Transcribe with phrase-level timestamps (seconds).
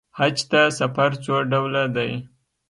[0.17, 2.11] حج ته سفر څو ډوله دی.